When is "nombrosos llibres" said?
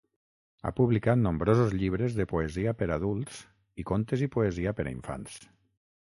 1.25-2.15